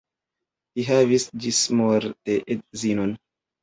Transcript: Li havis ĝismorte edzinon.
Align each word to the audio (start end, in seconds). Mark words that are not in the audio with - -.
Li 0.79 0.85
havis 0.87 1.27
ĝismorte 1.45 2.43
edzinon. 2.59 3.19